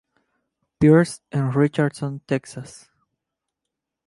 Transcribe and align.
Pearce 0.79 1.21
en 1.31 1.51
Richardson, 1.51 2.21
Texas. 2.25 2.89